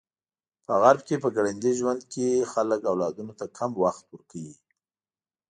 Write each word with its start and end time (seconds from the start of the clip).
په 0.65 0.73
غرب 0.81 1.01
کې 1.07 1.15
په 1.23 1.29
ګړندي 1.35 1.71
ژوند 1.79 2.01
کې 2.13 2.27
خلک 2.53 2.81
اولادونو 2.91 3.33
ته 3.39 3.45
کم 3.57 3.71
وخت 3.83 4.03
ورکوي. 4.09 4.55